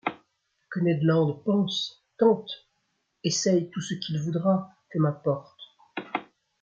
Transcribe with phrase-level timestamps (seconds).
[0.71, 2.55] Que Ned Land pense, tente,
[3.23, 5.59] essaye tout ce qu’il voudra, que m’importe?